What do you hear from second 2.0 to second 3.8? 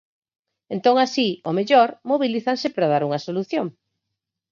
mobilízanse para dar unha solución.